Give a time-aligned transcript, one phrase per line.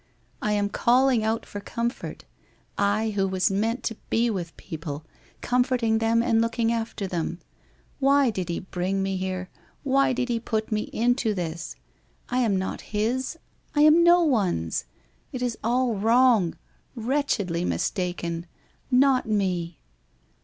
[0.41, 2.25] I am calling out for comfort,
[2.75, 5.05] I who was meant to be with people,
[5.41, 7.37] comforting them and looking after them!
[7.99, 9.51] Why did he bring mo here,
[9.83, 11.75] why did lie put me into this?
[12.29, 13.37] I am not his,
[13.75, 14.85] I am no one's.
[15.31, 16.55] It is all wrong...
[16.95, 18.47] wretchedly mistaken...
[18.89, 19.77] not me.